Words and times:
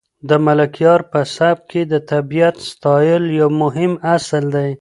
د 0.29 0.31
ملکیار 0.45 0.99
په 1.11 1.19
سبک 1.35 1.61
کې 1.71 1.81
د 1.91 1.93
طبیعت 2.11 2.55
ستایل 2.69 3.23
یو 3.39 3.49
مهم 3.61 3.93
اصل 4.15 4.43
دی. 4.55 4.71